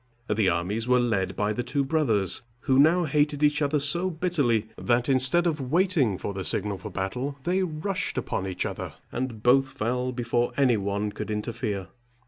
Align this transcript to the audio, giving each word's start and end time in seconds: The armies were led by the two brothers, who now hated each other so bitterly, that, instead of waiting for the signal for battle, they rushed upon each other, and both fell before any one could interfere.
The 0.27 0.49
armies 0.49 0.87
were 0.87 0.99
led 0.99 1.35
by 1.35 1.53
the 1.53 1.61
two 1.61 1.83
brothers, 1.85 2.41
who 2.61 2.79
now 2.79 3.03
hated 3.03 3.43
each 3.43 3.61
other 3.61 3.79
so 3.79 4.09
bitterly, 4.09 4.67
that, 4.75 5.07
instead 5.07 5.45
of 5.45 5.61
waiting 5.71 6.17
for 6.17 6.33
the 6.33 6.43
signal 6.43 6.79
for 6.79 6.89
battle, 6.89 7.37
they 7.43 7.61
rushed 7.61 8.17
upon 8.17 8.47
each 8.47 8.65
other, 8.65 8.93
and 9.11 9.43
both 9.43 9.67
fell 9.69 10.11
before 10.11 10.53
any 10.57 10.75
one 10.75 11.11
could 11.11 11.29
interfere. 11.29 11.89